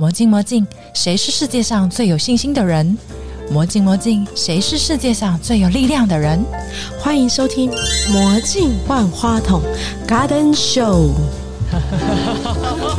[0.00, 2.96] 魔镜魔镜，谁是世界上最有信心的人？
[3.50, 6.42] 魔镜魔镜，谁是世界上最有力量的人？
[6.98, 7.70] 欢迎收听
[8.10, 9.60] 《魔镜万花筒》
[10.08, 11.10] Garden Show。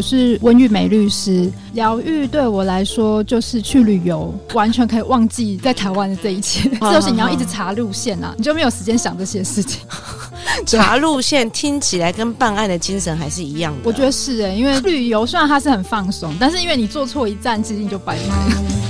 [0.00, 6.70] 我是温玉梅律师，疗愈对我来说就是去旅游，完全可以忘记在台湾的这一切。
[6.80, 9.82] 这 就是你要一直查路线啊，你就没有时间想这些事情。
[10.64, 13.80] 查路线听起来跟办案的精神还是一样的。
[13.84, 18.89] 我觉得是哎，因为旅游虽然它是很放松，但是因为你坐错一站，其实你就拜拜。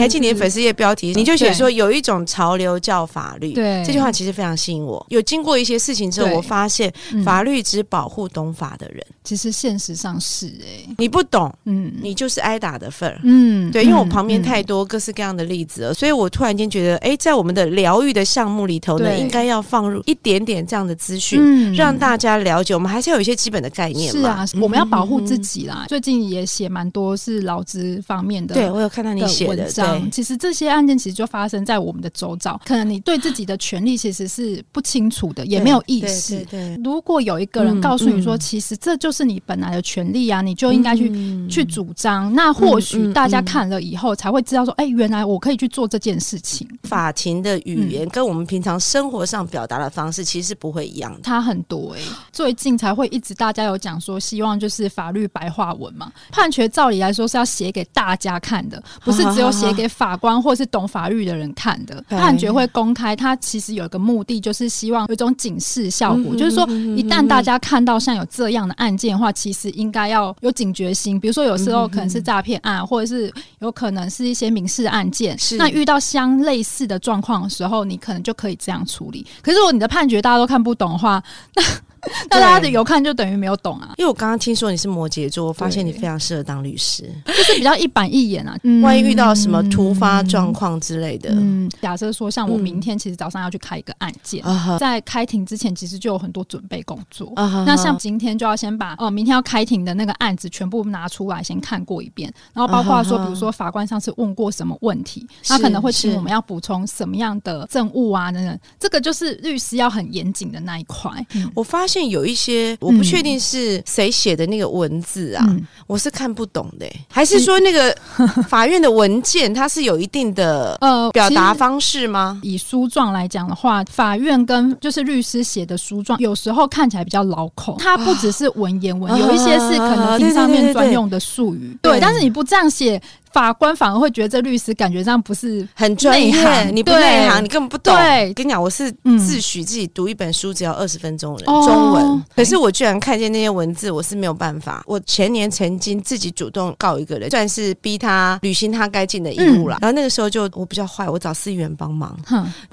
[0.00, 1.12] 你还记得你的粉丝页标题？
[1.14, 3.52] 你就写说有一种潮流叫法律。
[3.52, 5.04] 对，这句话其实非常吸引我。
[5.10, 6.90] 有经过一些事情之后，我发现
[7.22, 9.04] 法律只保护懂法的人。
[9.22, 13.20] 其实现实上是哎，你不懂，嗯，你就是挨打的份儿。
[13.24, 22.72] 嗯，对，因为我旁边太多各式各样的例子了，所以我突然间觉得，哎，在我们的疗愈的项目里头呢，应该要放入一点点这样的资讯，让大家了解。
[22.72, 24.10] 我们还是要有一些基本的概念。
[24.10, 25.84] 是啊，我们要保护自己啦。
[25.88, 29.68] 最近也写蛮多是劳资方面的，对我有看到你写的。
[30.10, 36.44] 其实这些案件其实就发生在我们的周遭，可能你对自己的权利其实是不清楚的，也没有意识。
[36.50, 41.10] 对，如果有一个人告诉你说，其实这就是你本来的权利啊，你就应该去
[41.48, 42.32] 去主张。
[42.34, 46.68] 那或许大家看了以后才会知道说，哎，原来我可以去做这件事情。
[46.84, 51.94] 法庭的语言跟我们平常生活上表达的方式其实是不会一样的，差很多。
[51.94, 52.00] 哎，
[52.32, 60.10] 最近才会一直大家有讲说，希望就是法律白话文嘛，判决照理来说是要写给大家看的，不是只有写给法。
[60.10, 66.66] 法官或是懂法律的人看的判决会公开，它其实有一个目的，就是希望有一种警示效果，就是说
[66.96, 71.20] 一旦大家看到像有这样的案件的话，其实应该要有警觉心。
[71.20, 79.24] 比如说有时候可能是诈骗案，或者是有可能是一些民事案件，那遇到相类似的状况的时候，你可能就可以这样处理。
[79.42, 81.22] 可是如果你的判决大家都看不懂的话，
[81.54, 81.62] 那
[82.30, 83.94] 那大家的有看就等于没有懂啊！
[83.98, 88.56] 因为我刚刚听说你是摩羯座，我发现你非常适合当律师，就是比较一板一眼啊。
[88.82, 94.42] 万一遇到什么突发状况之类的，嗯，假设说像我明天其实早上要去开一个案件，
[94.78, 97.32] 在开庭之前其实就有很多准备工作。
[97.66, 111.10] 那像今天就要先把哦明天要开庭的那个案子全部拿出来先看过一遍，然后包括说比如说法官上次问过什么问题，他可能会请我们要补充什么样的证物啊等等，这个就是律师要很严谨的那一块。
[111.54, 115.44] 我发现有一些我不确定是谁写的那个文字啊，
[115.88, 117.92] 我是看不懂的，还是说那个
[118.48, 122.38] 法院的文件它是有一定的呃表达方式吗？
[122.42, 133.02] 以书状来讲的话，法院跟就是律师写的书状，有时候看起来比较牢口，它不只是文言文，有一些是可能庭上面专用的术语，对，但是你不这样写。
[133.32, 137.94] 法官反而会觉得这律师感觉上不是很专业，你不内行，你根本不懂。
[138.34, 144.82] 跟你讲，我是自诩自己读一本书只要二十分钟的中文，可是我居然看见那些文字，我是没有办法。
[144.84, 149.78] 我前年曾经自己主动告一个人，算是逼他履行他该尽的义务了。
[149.80, 152.16] 然后那个时候就我比较坏，我找司议员帮忙，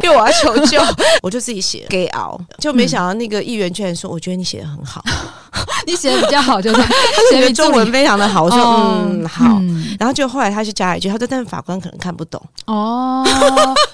[0.02, 0.82] 因为我要求救，
[1.22, 5.04] 我就自己写给熬，就没想到那个议员居然说，我觉得你写的很好，
[5.86, 6.90] 你写的比较好，就是 他
[7.32, 8.44] 写的中文非常的好。
[8.44, 9.62] 我说嗯好，
[10.00, 10.47] 然后就后来。
[10.50, 13.26] 他就加一句，他说：“但是法官可能看不懂。”哦，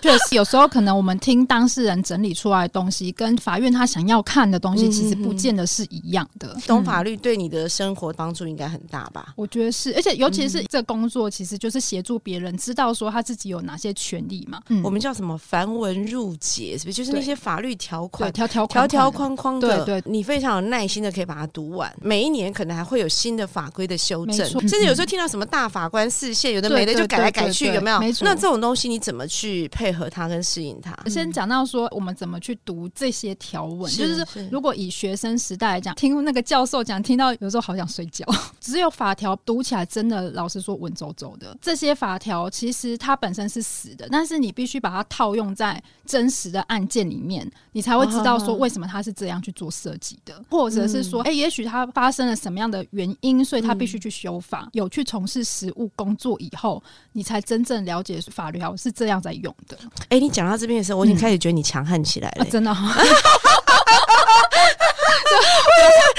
[0.01, 6.55] 确实，有时候可能我们听当事人整理出来的东西，跟法院他想要看的东西，其实不见得是一样的。
[6.67, 9.33] 懂法律对你的生活帮助应该很大吧？
[9.35, 14.59] 我觉得是，而且尤其是这工作，其实就是协助别人知道说他自己有哪些权利嘛。
[14.83, 16.93] 我们叫什么繁文缛节，是不是？
[16.93, 21.93] 就是那些法律条款、条条条条框框的，对你非常有耐心的可以把它读完。
[22.01, 26.53] 每一年可能还会有新的法规的修正，甚至有时候听到什么大法官视线。
[26.53, 27.99] 有的没的就改来改去，有没有？
[27.99, 28.25] 没错。
[28.25, 30.95] 那这种东西你怎么去配合它跟适应它？
[31.09, 38.25] 先讲到说，我们怎么去读这些条文，就是如果以学生时代来讲，听那个教授讲，听到有时候好想睡觉。
[38.59, 41.57] 只有法条读起来真的，老实说文绉绉的。
[41.61, 56.32] 这些法条其实它本身是死的，但是你必须把它套用在真实的案件里面，你才会知道说为什么它是这样去做设计的，或者是说，哎，也许它发生了什么样的原因，所以它必须去修法，有去从事实务工作。
[56.39, 56.81] 以后
[57.13, 59.77] 你才真正了解法律条是这样在用的。
[60.09, 62.73] 哎，你讲到这边的时候，我已经开始觉得你强悍起来了，真的。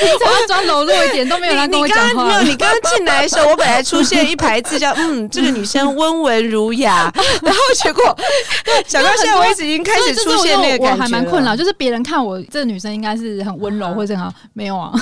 [0.41, 2.25] 要装柔弱一点，都没有人跟我讲话。
[2.27, 7.13] 没有，你刚刚进来的时候，我本来出现一排字叫“嗯，这个女生温文儒雅”，
[7.43, 8.17] 然后结果
[8.87, 11.57] 想到现在为止已经开始出现那个感觉，我还蛮困扰。
[11.57, 14.93] 就是别人看我这个女生应该是很温柔或者很好，没有啊？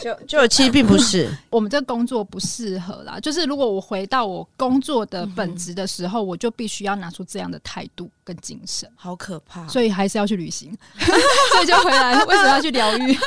[0.00, 3.18] 就就其实并不是，我们这个工作不适合啦。
[3.20, 8.08] 就是如果我回到我工作的本职的时候，我就必须要拿出这样的态度。
[8.28, 12.22] 跟精神好可怕，所以还是要去旅行，所以就回来。
[12.26, 13.18] 为什么要去疗愈？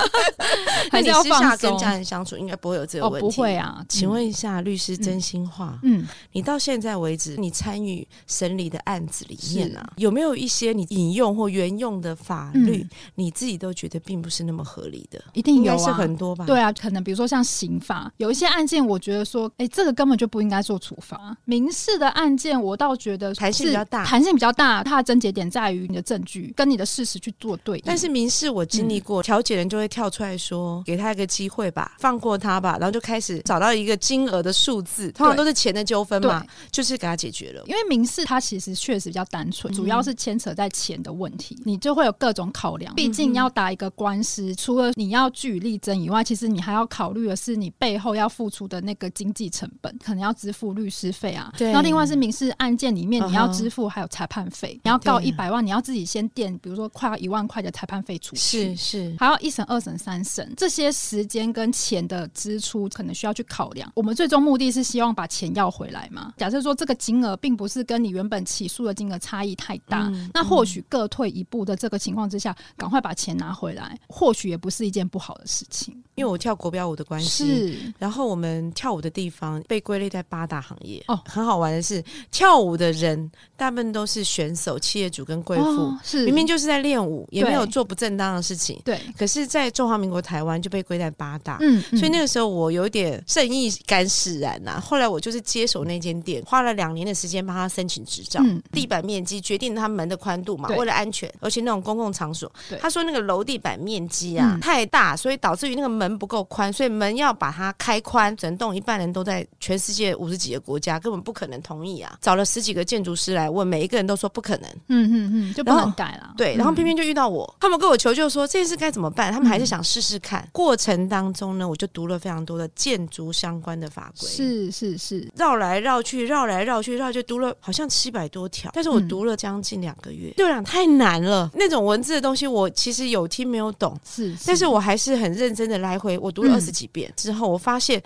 [0.92, 3.36] 还是要放跟家人相处，应该不会有这个问题。
[3.36, 12.86] 不会啊，请问一下，律师真心话，嗯，你到现在为止，你参与审理的案子里面啊，有没有一些你引用或原用的法律，
[13.16, 15.22] 你自己都觉得并不是那么合理的？
[15.34, 16.46] 一定有，是很多吧？
[16.46, 21.36] 对啊，可能比如说像刑法，有一些案件，我觉得说，哎，这个根本就不应该做处罚。
[21.46, 24.84] 民事的案件，我倒觉得弹性比较大，弹性比较大。
[24.84, 37.64] 它的症结点在于你的证据跟你的事实去做对，但是民事我经历过，调解人就会跳出来说，给他一个机会吧，放过他吧，然后就开始找到一个金额的数字，通常都是钱的纠纷嘛，就是给他解决了。
[37.66, 42.94] 因为民事它其实确实比较单纯，主要是牵扯在钱的问题，你就会有各种考量。
[42.94, 51.54] 毕竟要打一个官司，除了你要据理力争以外，其实你还要考虑的是你背后要付出的那个经济成本，可能要支付律师费啊。
[51.58, 51.68] 对。
[51.68, 54.80] 然后另外是民事案件里面你要支付还有裁判费。
[54.84, 63.92] 你要告一百万，你要自己先垫，比如说快要一万块的裁判费出去，是是，还要一审、二审、三审，这些时间跟钱的支出可能需要去考量。
[63.94, 66.34] 我们最终目的是希望把钱要回来嘛？
[66.38, 75.94] 假设说这个金额并不是跟你原本起诉的金额差异太大，那或许各退一步的这个情况之下，赶快把钱拿回来，或许也不是一件不好的事情。
[76.16, 81.04] 因为我跳国标舞的关系，是，然后我们跳舞的地方被归类在八大行业。
[81.08, 84.78] 哦，很好玩的是，跳舞的人大部分都是选手。
[84.82, 88.82] 企业主跟贵妇是明明就是在练舞，也没有做不正当的事情。
[88.84, 91.58] 对，可是，在中华民国台湾就被归在八大。
[91.62, 94.80] 嗯，所以那个时候我有点正义感使然呐。
[94.84, 98.42] 后来我就是接手那间店，花了两年的时间帮他申请执照。
[98.72, 112.18] 地板面积决定他门的宽度嘛，为了安全，而且那种公共场所，他说那个楼地板面积啊太大，所以导致于那个门不够宽，所以门要把它开宽，整栋一半人都在全世界五十几个国家，根本不可能同意啊。
[112.22, 114.70] 找了十几个建筑师来问，每一个人都说不可能。
[114.88, 116.34] 嗯嗯嗯，就不能改了。
[116.38, 120.48] 对，然后偏偏就遇到我，他们跟我求救说这件事该怎么办，他们还是想试试看。
[120.62, 131.50] 过程当中呢，我就读了非常多的建筑相关的法规，是是是，绕来绕去，绕来绕去，绕去读了好像七百多条，但是我读了将近两个月，对我讲太难了。
[131.56, 138.00] 那种文字的东西，我其实有听没有懂，是，但是我还是很认真的来回，我读了二十几遍之后，我发现。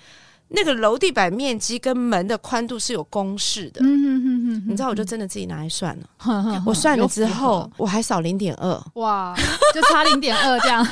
[0.47, 6.61] 那个楼地板面积跟门的宽度是有公式的，你知道，我就真的自己拿来算了。
[6.63, 9.35] 我算了之后，我还少零点二，哇，
[9.73, 10.87] 就差零点二这样。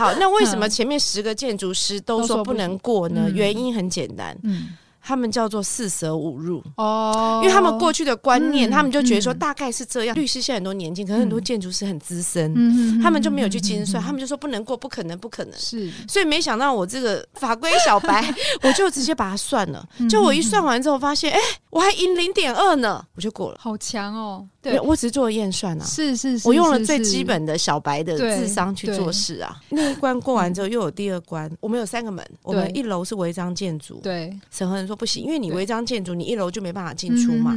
[0.00, 3.30] 好，那为什么前面十个建筑师都说不能过呢？
[3.32, 4.68] 原因很简单，嗯。
[5.02, 10.14] 他们叫做四舍五入哦，因为他们过去的观念，他们就觉得说大概是这样。
[10.14, 15.58] 律师现在很多年轻，可是很多建筑师很资深，他们就没有去精算，他们就说不能过，不可能，不可能。
[15.58, 18.22] 是，所以没想到我这个法规小白，
[18.62, 19.82] 我就直接把它算了。
[20.08, 23.56] 就我一算完之后，发现哎，我还赢零点二呢，我就过了。
[23.58, 24.46] 好强哦！
[24.62, 29.58] 对，我只是做验算啊，是是，是我用了最基本的小白的智商去做事啊。
[29.70, 31.50] 那一关过完之后，又有第二关。
[31.60, 37.54] 我们有三个门，我们一楼是违章建筑，对，审核人说不行，因为你违章建筑，你一楼就没办法进出嘛。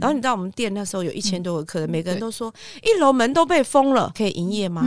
[0.00, 2.50] 然后你知道我们店那时候有一千多个客人，每个人都说
[2.82, 4.82] 一楼门都被封了，可以营业吗？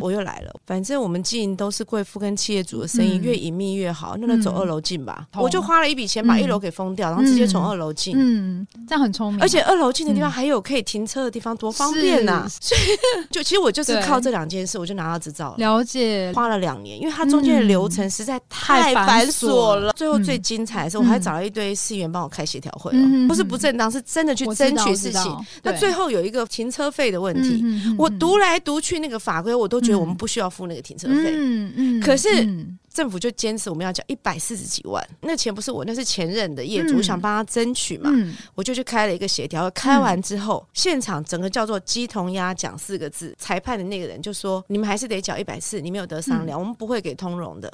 [0.00, 5.28] 我又来了，反正我们经营都是贵妇跟企业主的生意，越隐秘越好，那能走二楼进吧。
[5.34, 8.16] 我就花了一笔钱把一楼给封掉，然后直接从二楼进。
[8.18, 10.63] 嗯，这样很聪明，而且二楼进的地方还有。
[10.64, 12.46] 可以停车的地方多方便呐！
[12.60, 15.50] 所以就其实我就是靠这两件事，我就拿到执照。
[15.50, 19.92] 了了解，花了两年，因为它中间的流程实在太繁琐了。
[19.92, 25.46] 最后最精彩的是，我还找了一堆市员帮我开协调会了，不是不正当，是真的去争取事情。
[25.62, 27.62] 那最后有一个停车费的问题，
[27.98, 31.32] 我读来读去那个法规，我都觉得我们不需要付那个停车费。
[31.34, 32.48] 嗯嗯，可是。
[32.94, 38.08] 政府就坚持我们要交一百四十几万，那钱不是我，那是前任的业主，想帮他争取嘛，
[38.54, 39.68] 我就去开了一个协调。
[39.72, 47.70] 开完之后，现场整个叫做鸡同鸭讲四个字，裁判的那个人就说：“你们还是得缴一百四，你没有得商量，我们不会给通融的。”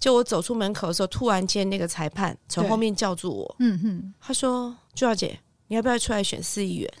[0.00, 5.38] 就我走出门口的时候，突然间那个裁判从后面叫住我，嗯哼，他说：“朱小姐。”
[5.72, 6.94] 你要不要出来选四亿元？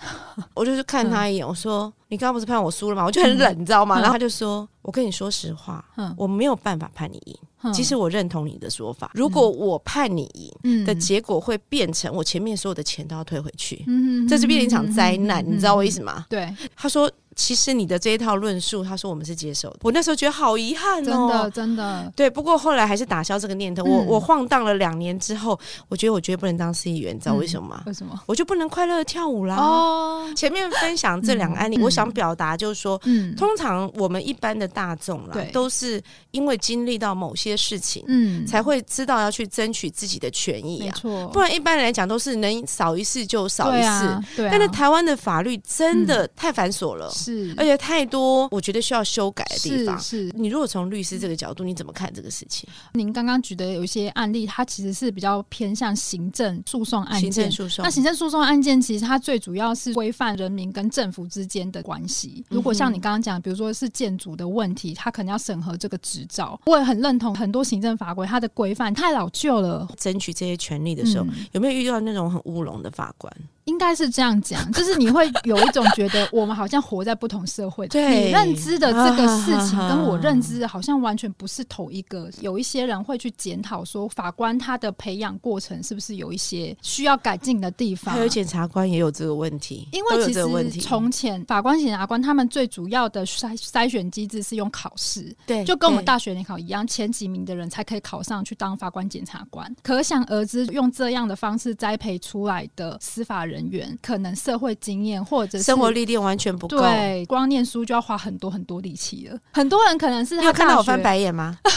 [0.54, 3.96] 我就是看他一眼，我说：“你刚刚不是判我输了吗？”我就很冷，你知道吗？
[3.96, 5.84] 然后他就说：“我跟你说实话，
[6.16, 7.72] 我没有办法判你赢。
[7.74, 13.84] 其实我认同你的说法，如果我判你赢的结果会变成我前面所有的钱都要退回去，
[14.26, 17.12] 这是变成一场灾难，你知道我意思吗？”对，他说。
[17.34, 19.78] 其实你的这一套论述，他说我们是接受的。
[19.82, 22.12] 我那时候觉得好遗憾哦，真的真的。
[22.14, 23.82] 对，不过后来还是打消这个念头。
[23.84, 25.58] 我我晃荡了两年之后，
[25.88, 27.82] 我觉得我绝对不能当司仪员，你知道为什么吗？
[27.86, 28.18] 为什么？
[28.26, 29.56] 我就不能快乐的跳舞啦。
[29.56, 40.86] 哦，前面分享这两个案例，我想表达就是说，嗯，通常我们一般的大众啦，都是因为经历到某些事情，嗯，才会知道要去争取自己的权益啊。
[40.86, 44.20] 没错，不然一般人来讲都是能少一次就少一次。
[44.36, 49.98] 对，但是台湾的法律真的太繁琐了，是，而且太多我觉得需要修改的地方。
[49.98, 52.68] 是，你如果从律师这个角度，你怎么看这个事情？
[52.94, 57.50] 您刚刚举的有一些案例，它其实是比较偏向行政诉讼案件。
[57.50, 62.44] 诉讼，那行政诉讼案件其实它最主要是规范人民跟政府之间的关系。
[62.48, 66.58] 如果像你刚刚讲，比如说是建筑的问题，它可能要审核这个执照。
[66.66, 69.88] 我也很认同很多行政法规，它的规范太老旧了。
[69.98, 73.32] 争取这些权利的时候，有没有遇到那种很乌龙的法官？
[73.64, 82.28] 应该是这样讲，就是你会有一种觉得我们好像活在不同社会， 你认知的这个事情跟我认知好像完全不是同一个。
[82.40, 88.12] 有一些人会去检讨说，法官他的培养过程是不是有一些需要改进的地方？
[88.12, 99.72] 还有检察官也有这个问题，因为其实从前法官、检察官他们最主要的筛筛选机制是用考试，对，就跟我们大学联考一样，前几名的人才可以考上去当法官、检察官。
[99.84, 103.51] 可想而知，用这样的方式栽培出来的司法人。
[103.52, 109.38] 人员可能社会经验或者生活历练完全不够，对，光念书就要花很多很多力气了。
[109.52, 111.58] 很多人可能是他看到我翻白眼吗？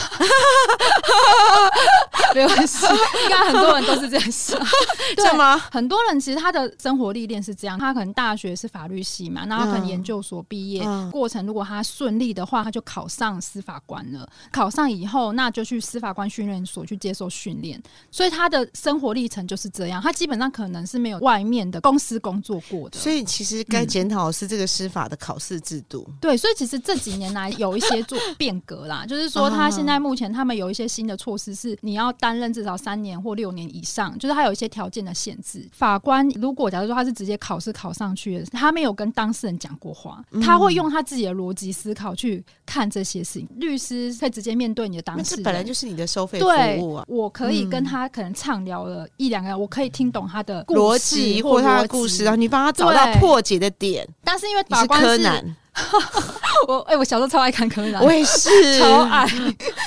[2.35, 2.85] 没关系，
[3.23, 4.59] 应该很多人都是这样想，
[5.15, 5.57] 对吗？
[5.71, 14.27] 很多人其实他的生活历练是这样，他可能大学是法律系嘛，那他可能研究所毕业过程，如果他顺利的话，他就考上司法官了。
[14.51, 17.81] 考上以后，那就去司法官训练所去接受训练，
[18.11, 20.01] 所以他的生活历程就是这样。
[20.01, 26.07] 他基本上可能是没有外面的公司工作过的，所以其实该检讨是这个司法的考试制度。
[26.19, 35.67] 对，所以其实这几年来有一些做变革啦，就是说 他现在目前他们有一些新的措施，是你要担任至少三年或六年以上，就是他有一些条件的限制。
[35.71, 43.47] 法官如果假如说他是直接考试考上去的，他没有跟当事人讲过话，他会用他自己的逻辑思考去看这些事情。
[43.57, 46.45] 律师会直接面对你的当事人，本来就是你的收费服
[46.89, 47.05] 务啊。
[47.07, 54.07] 我可以跟他可能畅聊了一两个，我可以听懂他的逻辑或他的故事，然后你帮他找到破解的点。
[54.23, 55.17] 但是因为法官是
[56.67, 59.27] 我哎，我小时候超爱看柯南，我也是 超爱。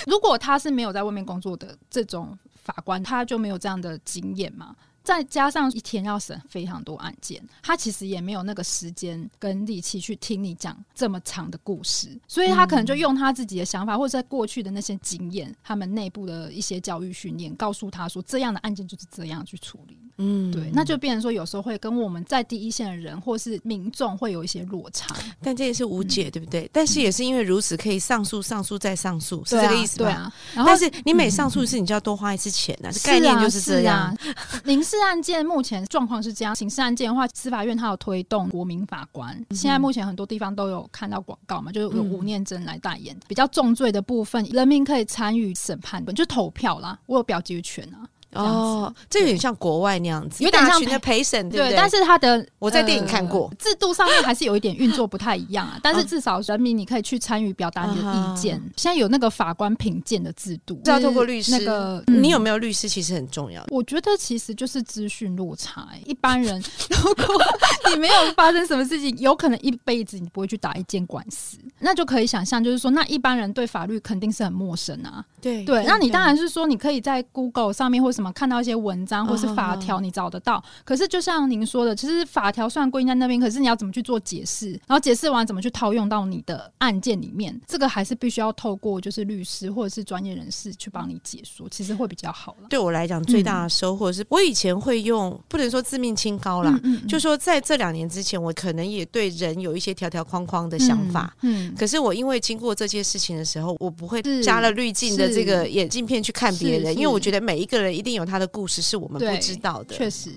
[0.06, 2.38] 如果他是没有在外面工作的这种。
[2.68, 4.76] 法官他就没有这样的经验嘛？
[5.02, 19.96] 再加上一天要审非常多案件，他其实也没有那个时间跟力气去听你讲这么长的故事，所以他可能就用他自己的想法，或者在过去的那些经验，他们内部的一些教育训练，告诉他说这样的案件就是这样去处理。
[20.18, 26.68] 嗯，对，那就变成说有时候会跟我们在第一线的人或是民众会有一些落差，但这也是无解，对不对？
[26.72, 30.32] 但是也是因为如此，可以上诉、上诉再上诉，是这个意思吧？
[30.54, 34.16] 但是你每上诉一次，你就要多花一次钱呢，概念就是这样。
[34.64, 48.02] 民事案件目前状况是这样，刑事案件的话，司法院它有推动国民法官，现在目前很多地方都有看到广告嘛，就是有吴念真来代言，比较重罪的部分，人民可以参与审判，就投票啦，我有表决权啊。
[48.34, 51.76] 哦，这有点像国外那样子，有点像的陪审，对不对？
[51.76, 55.78] 但是他的我在电影看过，制度上面还是有一点运作不太一样啊。
[55.82, 58.60] 但是至少人民你可以去参与表达你的意见。
[58.76, 61.52] 现在有那个法官评鉴的制度，要透过律师。
[61.52, 63.64] 那个你有没有律师其实很重要。
[63.68, 65.88] 我觉得其实就是资讯落差。
[66.04, 67.42] 一般人如果
[67.90, 75.24] 你没有发生什么事情，有可能一辈子你不会去打一件官司，那就可以想象，就是说那一般人对法律肯定是很陌生啊。
[75.40, 79.08] 对对，那你当然是说你可以在 Google 上面或什么看到一些文。
[79.08, 92.66] 章或是法条你找得到，可是就像您说的，其实法条虽然规定在那边，可是你要怎么去做解释，然后解释完怎么去套用到你的案件里面，这个还是必须要透过就是律师或者是专业人士去帮你解说，其实会比较好了。
[92.68, 108.78] 对我来讲，最大的收获是我以前会用，不能说自命清高啦，就说在这两年之前，我可能也对人有一些条条框框的想法，嗯，可是我因为经过这些事情的时候，我不会加了滤镜的这个眼镜片去看别人，因为我觉得每一个人一定有他的故事。
[108.80, 110.30] 是我们不知道的，确实。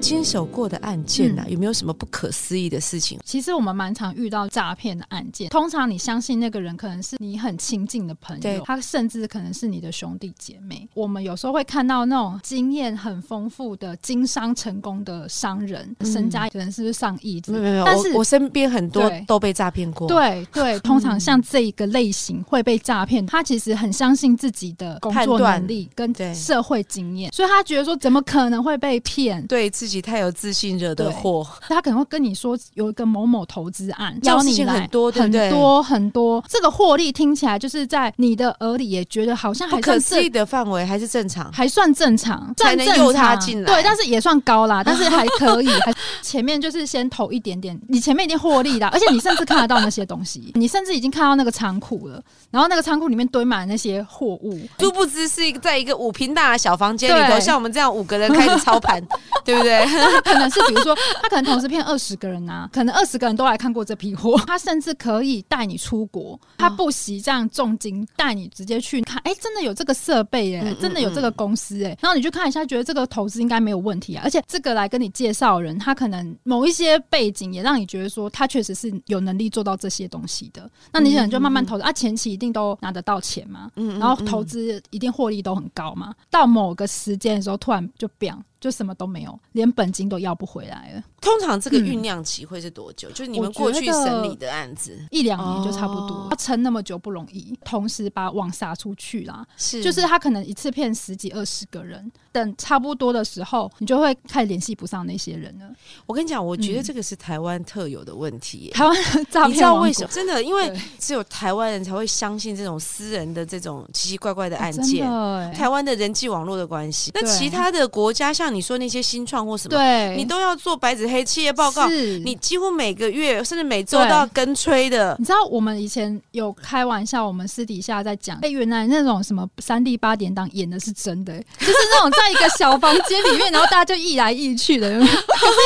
[0.00, 3.18] 经手过的案件呢，有没有什么不可思议的事情？
[3.24, 5.48] 其实我们蛮常遇到诈骗的案件。
[5.50, 10.88] 通常你相信那个人可能是你很亲近的朋友，他甚至可能是你的兄弟姐妹。
[10.94, 17.42] 我们有时候会看到那种经验很丰富的经商成功的商人，身家可能是不是上亿？
[17.46, 20.08] 没有没有，但是我身边很多都被诈骗过。
[20.08, 29.46] 对对， 通常像这一个类型会被诈骗，他其实很相信自己的工作能力跟社会经验，所以他觉得说怎么可能会被骗？
[29.46, 31.46] 对自己太有自信惹的祸。
[31.62, 43.66] 他可能会跟你说有一个某某投资案，邀你来很多很多很多，这个获利听起来就是在你的耳里也觉得好像还可思议的范围，还是正常，还算正常，才能诱他进来。
[43.72, 45.68] 对，但是也算高啦， 但是还可以。
[45.68, 52.22] 还前面就是先投一点点，你前面已经获利了， 而且你甚至看得到那些东西，你甚至已经看到那个仓库了。
[52.50, 59.02] 然后那个仓库里面堆满那些货物，殊不知是一个在一个五平大的小房间里头，像我们这样五个人开始操盘，
[59.44, 59.84] 对不对？
[60.22, 82.28] 可能是比如说，他可能同时骗二十个人啊，可能二十个人都来看过这批货， 他甚至可以带你出国，他不惜这样重金带你直接去看，哎，真的有这个设备哎，真的有这个公司哎，然后你去看一下，觉得这个投资应该没有问题啊，而且这个来跟你介绍人，他可能某一些背景也让你觉得说他确实是有能力做到这些东西的，那你可能就慢慢投资啊，前期。
[82.28, 88.36] 一定都拿得到钱嘛，然后投资一定获利都很高嘛，到某个时间的时候突然就变。
[88.60, 91.02] 就什么都没有，连本金都要不回来了。
[91.20, 93.08] 通常这个酝酿期会是多久？
[93.10, 96.28] 就是你们过去审理的案子，一两年就差不多。
[96.30, 99.46] 要撑那么久不容易，同时把网撒出去啦。
[99.56, 105.66] 是，就是他可能一次骗十几二十个人，等差不多的时候，你就会开始联系不上那些人了。
[106.06, 108.70] 我跟你讲，我觉得这个是台湾特有的问题。
[108.72, 108.96] 台湾
[109.30, 110.08] 诈骗，你知道为什么？
[110.08, 115.06] 真的，因为只有台湾人才会相信这种私人的这种奇奇怪怪的案件。
[115.52, 118.47] 台湾的人际网络的关系，那其他的国家像。
[118.52, 125.14] 你说那些新创或什么，对，你都要做白纸黑企业报告，你几乎每个月甚至每周都要跟催的。
[125.18, 135.12] 你知道我们以前有开玩笑，我们私底下在讲，哎，原来那种什么三 D 八点档演的是真的，就是那种在一个小房间里面，然后大家就一来一去的，可是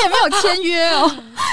[0.02, 1.10] 也没有签约哦。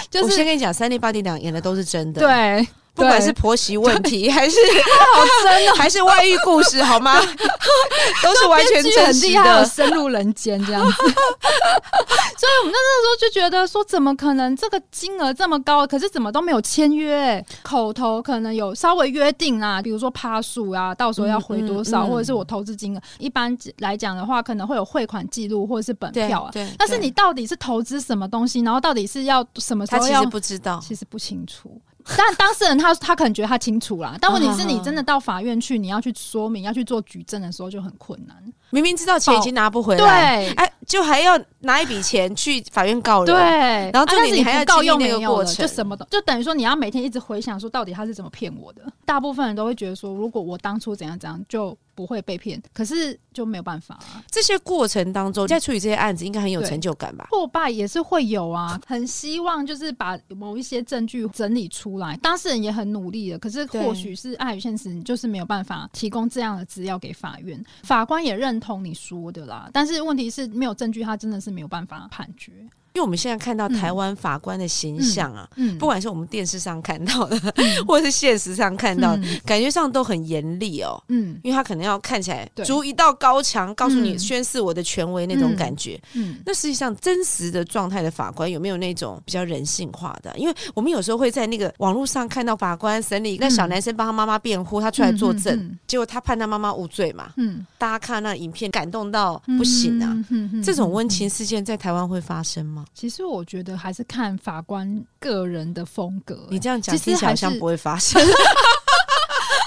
[0.09, 2.67] 就是我先跟你讲，三 D 八点档演的都是真的，对。
[2.99, 4.57] 不管是婆媳问题，还是
[5.15, 7.19] 好真， 还是外遇故事，好吗？
[8.23, 10.97] 都是完全真实的，深入人间这样子。
[10.97, 15.85] 所以我们那时候就觉得说，怎么可能这个金额这么高？
[15.85, 17.43] 可是怎么都没有签约？
[17.63, 23.01] 口头可能有稍微约定啊，比如说趴数啊，到时候要回多少，或者是我投资金额。
[23.17, 26.51] 一般来讲的话，可能会有汇款记录或者是本票啊。
[26.51, 28.61] 对，但是你到底是投资什么东西？
[28.61, 30.23] 然后到底是要什么时候要？
[30.29, 31.81] 不知道，其实不清楚。
[32.17, 38.35] 但当事人他他可能觉得他清楚啦，但问题是你真的到法院去，你要去说明、要去做举证的时候就很困难。
[38.71, 43.91] 明明知道钱已经拿不回来，对，哎，就还要拿一笔钱去法院告人，对。
[43.91, 48.81] 然后重点你还要告用那个过程，就什么都，就等于说你要每天一直回想说到底他是怎么骗我的。
[49.05, 51.77] 大部分人都会觉得说，如果我当初怎样怎样就。
[51.95, 54.23] 不会被骗，可是就没有办法啊。
[54.31, 57.27] 这些过程当中，在处理这些案子，应该很有成就感吧？
[57.29, 62.15] 破败也是会有啊，很希望就是把某一些证据整理出来。
[62.21, 67.61] 当事人也很努力的，可是或许是碍于现实，你就是没有办法提供这样的资料给法院。
[67.83, 72.51] 法官也认同你说的啦，但是问题是没有证据，他真的是没有办法判决。
[72.93, 75.47] 因为我们现在看到台湾法官的形象啊，
[75.77, 77.39] 不管是我们电视上看到的，
[77.87, 81.01] 或者是现实上看到，感觉上都很严厉哦。
[81.07, 85.99] 嗯，因为他可能要看起来筑一道高墙，告诉你宣誓我的权威那种感觉。
[86.13, 90.35] 嗯，那实际上真实的状态的法官有没有那种比较人性化的？
[90.37, 97.33] 因为我们有时候会在那个网络上看到法官审理一个小男生帮他妈妈辩护，他出来作证，结果他判他妈妈无罪嘛。
[97.37, 100.15] 嗯，大家看那影片感动到不行啊。
[100.63, 102.78] 这种温情事件在台湾会发生吗？
[102.93, 106.47] 其实我觉得还是看法官个人的风格。
[106.49, 108.21] 你这样讲，其实好像不会发生。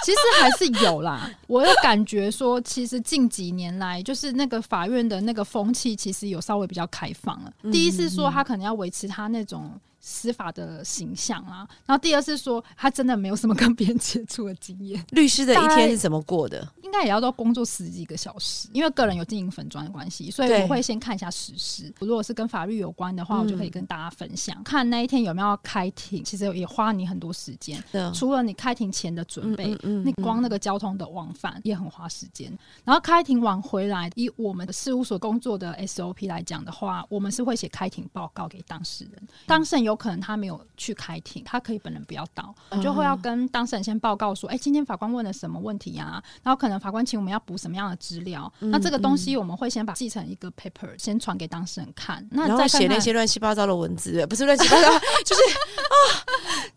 [0.04, 1.30] 其实还是有啦。
[1.46, 7.52] 我有感觉说，其实近几年来，就是那个法院的那个风气，其实有稍微比较开放了。
[7.70, 9.70] 第一是说，他可能要维持他那种。
[10.04, 15.02] 司法的形象啊，然后第二是说他真的没有什么跟别人接触的经验。
[15.10, 16.68] 律师的一天是怎么过的？
[16.82, 21.94] 应该也要都工作十几个小时，因为个人有经营粉砖的关系，所以我会先看一下实事。
[22.00, 24.60] 如果是跟法律有关的话，我就可以跟大家分享。
[24.64, 27.82] 看那一天有没有开庭，其实也花你很多时间。
[28.12, 32.52] 除了你开庭前的准备，嗯你光那个交通的往返也很花时间。
[32.84, 39.22] 然后开庭完回来，以我们的事务所工作的 SOP 来讲的话，我们是会写开庭报告给当事人。
[39.46, 39.91] 当事人有。
[39.92, 46.22] 有可能他没有去开庭，他可以本人不要到，就会要跟当事人先报告说，哎，今天法官问了什么问题呀？
[46.42, 48.52] 然后可能法官请我们要补什么样的资料？
[48.58, 52.26] 那这个东西我们会先把记成一个 paper，先传给当事人看。
[52.30, 54.88] 那再写那些乱七八糟的文字，不是乱七八糟，
[55.24, 55.94] 就是啊，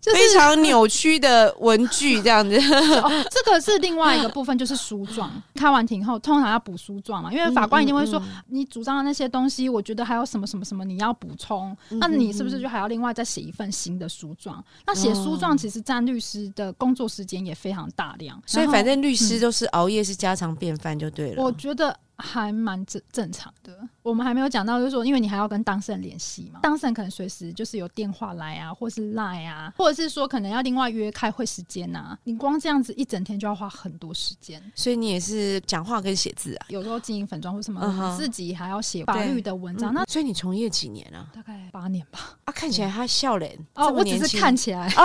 [0.13, 2.59] 非常扭曲的文具这样子。
[3.31, 5.31] 这个是另外一个部分，就是书状。
[5.55, 14.63] 开完庭后，通常要补书状嘛，因为法官一定会说，你主张的那些东西，我觉得还有什么什么什么你要补充，那你是不是就还要另外再写一份新的诉状？
[14.85, 21.43] 那写诉状其实占律师的工作时间也非常大量，所以反正律师都是熬夜是家常便饭就对了。
[21.43, 21.99] 我觉得。
[22.17, 41.27] 还蛮正正常的，我们还没有讲到，就是说，因为你还要跟当事人联系嘛，当事人可能随时就是有电话来啊，或是赖啊，或者是说可能要另外约开会时间呐，你光这样子一整天就要花很多时间，所以你也是讲话跟写字啊，有时候经营粉妆或什么，自己还要写法律的文章，那所以你从业几年啊？
[41.33, 42.37] 大概八年吧。
[42.45, 44.87] 啊，看起来他笑脸哦，我只是看起来。
[44.87, 45.03] 啊。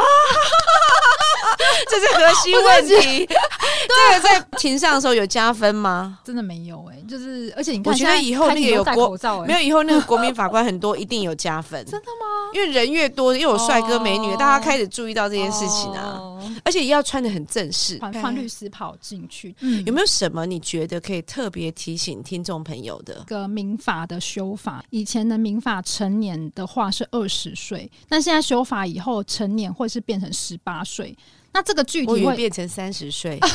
[1.88, 3.26] 这是核心问题。
[3.26, 6.18] 这个在庭上的时候有加分吗？
[6.24, 11.84] 真的没有哎，就是而且你看，我觉得以后那个有国没有以后那个国民法官很多一定有加分。
[11.84, 12.50] 真的吗？
[12.54, 16.20] 因为人越多又有帅哥美女，大家开始注意到这件事情啊。
[16.64, 19.54] 而且要穿的很正式，穿律师袍进去。
[19.60, 23.24] 嗯有没有什么你觉得可以特别提醒听众朋友的？
[23.26, 31.16] 个民法的修法，以前的民法成年的话是二十岁，那现在修法以后成年会是变成十八岁。
[31.52, 33.36] 那这个具体会变成三十岁？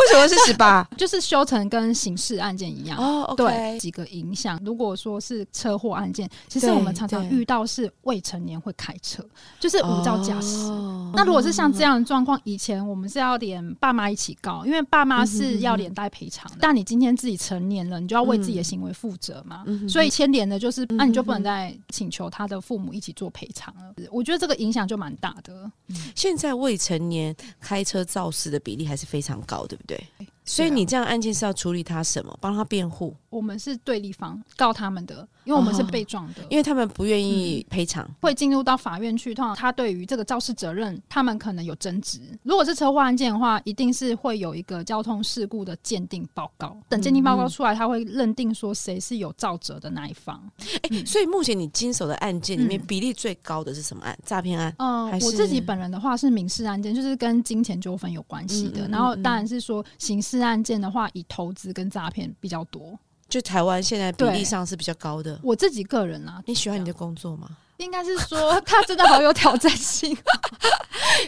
[0.00, 0.82] 为什么是十八？
[0.98, 3.32] 就是修成跟刑事案件一样哦。
[3.36, 4.60] 对，几个影响。
[4.64, 9.24] 如果说是车祸案件，其实我们常常遇到是未成年会开车，
[9.60, 10.66] 就是无照驾驶。
[11.14, 16.50] 那如果是像这样的状况，以前我们是要连爸妈一起告，因为爸妈是要连带赔偿。
[16.60, 19.64] 但你今天自己成年了，你就要为自己的行为负责嘛。
[19.88, 23.94] 所以牵连的就是，那你就不能再请求他的父母一起做赔偿了。
[24.10, 25.70] 我觉得这个影响就蛮大的。
[26.14, 30.02] 现在未成年开车肇事的比例还是非常高，对不对？
[30.44, 32.36] 所以你这样案件是要处理他什么？
[32.40, 33.14] 帮他辩护？
[33.30, 39.34] 我们是对立方告他们的，因为我们是被撞的，因为他们不愿意赔偿，会进入到法院去。
[39.34, 42.20] 通常他对于这个肇事责任，他们可能有争执。
[42.44, 46.76] 如果是车祸案件的话，一定是会有一个交通事故的鉴定报告。
[46.88, 50.40] 等鉴定报告出来，他会认定说谁是有造责的那一方。
[50.82, 54.16] 哎，所以目前你经手的案件里面，比例最高的是什么案？
[54.24, 54.72] 诈骗案？
[54.78, 58.86] 嗯，我自己本人的话是民事案件，就是跟金钱纠纷有关系的。
[58.88, 62.98] 然后当然是说刑事案件的话，以投资跟诈骗比较多。
[63.28, 65.40] 就台湾现在比例上是比较高的。
[65.42, 67.48] 我自己个人啊，你喜欢你的工作吗？
[67.78, 70.16] 应该是说他真的好有挑战性。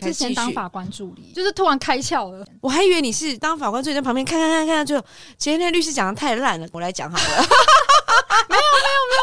[0.01, 2.47] 之前当法官助理，就是突然开窍了。
[2.61, 4.97] 我还以为你是当法官助理在旁边看看看看，就
[5.37, 7.25] 今天那律师讲的太烂了，我来讲好了。
[8.49, 9.17] 没有没有没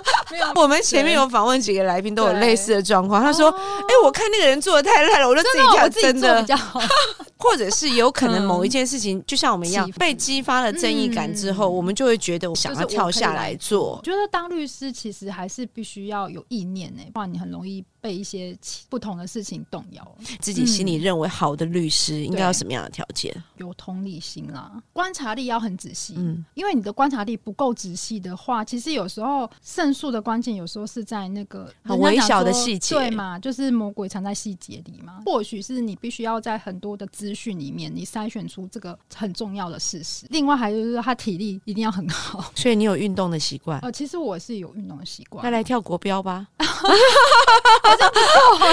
[0.00, 0.46] 有没有。
[0.56, 3.22] 我们前面有访问几个来宾，都有类似的状况。
[3.22, 6.80] 他说：“哎，我看那个人做的太烂了，我就自己跳，真的比较好。
[7.38, 13.96] ”或者是有可能某一件事情，就像我们一样被激发了正义感之后，我们就会觉得我想要跳下来做。
[13.96, 17.84] 我觉得当律师其实还是必须要有意念呢，不然你很容易。
[17.98, 18.56] 被一些
[18.88, 23.34] 不同的事情动摇，自己心里认为好的律师应该要什么样的条件？
[23.56, 26.14] 有同理心啦，观察力要很仔细。
[26.16, 33.38] 嗯，因为你的观察力不够仔细的话，其实有时候胜诉的关键有时候是在那个很微小的细节，对嘛？
[33.38, 35.22] 就是魔鬼藏在细节里嘛。
[35.24, 40.26] 或许是你必须要在很多的资讯里面，你筛选出这个很重要的事实。
[40.30, 43.78] 另外，还有就是他体力一定要很好，所以你有运动的习惯。
[43.80, 45.44] 呃，其实我是有运动的习惯。
[45.44, 46.46] 那来跳国标吧。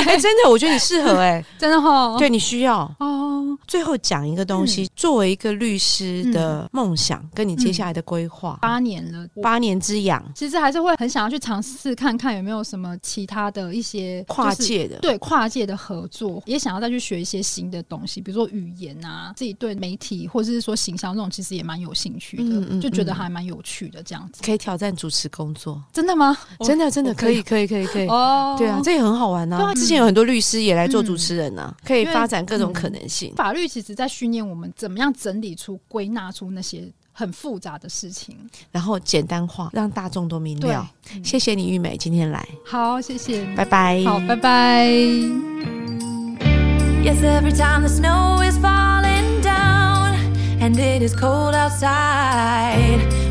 [0.07, 3.57] 哎，真的，我觉得你适合哎， 真的哈，对你需要哦。
[3.67, 26.37] 最后讲一个东西，作为一个律师的梦想，跟你接下来的规划，八年了，八年之痒，其实还是会很想要去尝试看看有没有什么其他的一些跨界的，对跨界的合作，也想要再去学一些新的东西，比如说语言啊，自己对媒体或者是说形象这种，其实也蛮有兴趣的，就觉得还蛮有趣的这样子，可以挑战主持工作，真的吗？
[26.65, 29.73] 真的真的可以可以可以可以哦，对啊，这也很好玩呐。
[29.73, 33.33] 之前有很多律师也来做主持人呐，可以发展各种可能性。
[33.35, 38.35] 法律其实在训练我们怎么样整理出、归纳出那些很复杂的事情，
[38.71, 40.89] 然后简单化，让大众都明了。
[41.23, 42.45] 谢谢你，玉美，今天来。
[42.65, 44.03] 好，谢谢，拜拜。
[44.03, 44.85] 好，拜拜。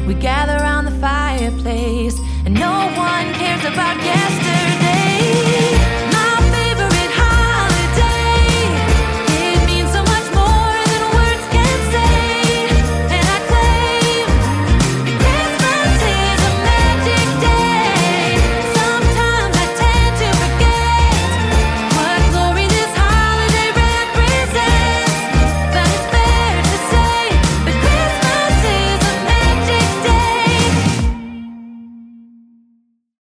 [0.05, 4.82] We gather around the fireplace, and no one cares about yesterday.